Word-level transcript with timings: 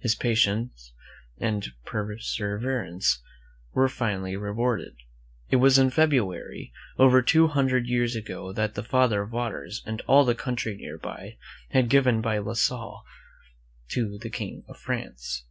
His 0.00 0.16
patience 0.16 0.92
and 1.38 1.68
persever 1.84 2.82
ance 2.82 3.20
were 3.72 3.88
finally 3.88 4.36
rewarded. 4.36 4.96
It 5.50 5.56
was 5.62 5.78
in 5.78 5.90
February, 5.90 6.72
over 6.98 7.22
two 7.22 7.46
hundred 7.46 7.86
years 7.86 8.16
ago, 8.16 8.52
that 8.54 8.74
the 8.74 8.82
Father 8.82 9.22
of 9.22 9.30
Waters 9.30 9.84
and 9.86 10.00
all 10.08 10.24
the 10.24 10.34
country 10.34 10.76
nearby 10.76 11.36
was 11.72 11.86
given 11.86 12.20
by 12.20 12.38
La 12.38 12.54
Salle 12.54 13.04
to 13.90 14.18
the 14.18 14.30
King 14.30 14.64
of 14.66 14.76
France. 14.78 15.44